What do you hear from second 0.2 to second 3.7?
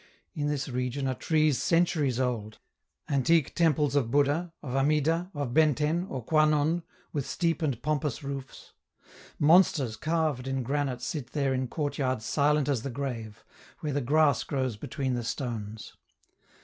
In this region are trees centuries old, antique